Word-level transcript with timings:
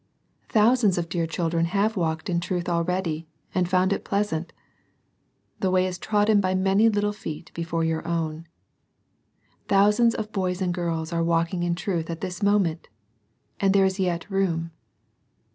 Thousands 0.49 0.97
of 0.97 1.09
dear 1.09 1.27
children 1.27 1.65
have 1.65 1.95
walked 1.95 2.27
in 2.27 2.39
truth 2.39 2.67
already, 2.67 3.27
and 3.53 3.69
found 3.69 3.93
it 3.93 4.03
pleasant. 4.03 4.51
The 5.59 5.69
way 5.69 5.85
is 5.85 5.99
trodden 5.99 6.41
by 6.41 6.55
many 6.55 6.89
little 6.89 7.13
feet 7.13 7.51
before 7.53 7.83
your 7.83 8.07
own. 8.07 8.47
Thousands 9.67 10.15
of 10.15 10.31
boys 10.31 10.59
and 10.59 10.73
girls 10.73 11.13
are 11.13 11.23
walking 11.23 11.61
in 11.61 11.75
truth 11.75 12.09
at 12.09 12.21
this 12.21 12.41
moment, 12.41 12.87
and 13.59 13.75
there 13.75 13.85
is 13.85 13.99
yet 13.99 14.27
room. 14.27 14.71